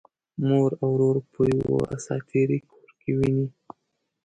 مور 0.47 0.71
او 0.81 0.89
ورور 0.95 1.17
په 1.33 1.41
یوه 1.57 1.81
اساطیري 1.95 2.59
کور 2.69 2.89
کې 2.99 3.11
ويني. 3.17 3.47